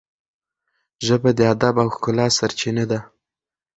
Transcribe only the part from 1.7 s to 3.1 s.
او ښکلا سرچینه ده.